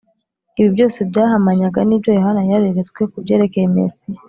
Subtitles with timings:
[0.59, 4.17] Ibi byose byahamanyaga n’ibyo Yohana yari yareretswe ku byerekeye Mesiya